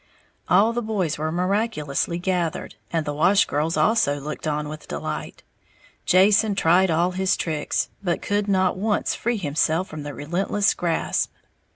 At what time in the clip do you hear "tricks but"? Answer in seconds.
7.37-8.19